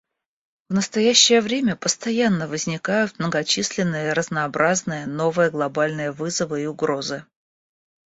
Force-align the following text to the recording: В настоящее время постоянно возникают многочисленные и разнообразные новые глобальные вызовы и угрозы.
В 0.69 0.73
настоящее 0.73 1.41
время 1.41 1.75
постоянно 1.75 2.47
возникают 2.47 3.19
многочисленные 3.19 4.07
и 4.09 4.13
разнообразные 4.13 5.05
новые 5.05 5.51
глобальные 5.51 6.11
вызовы 6.11 6.63
и 6.63 6.65
угрозы. 6.65 7.23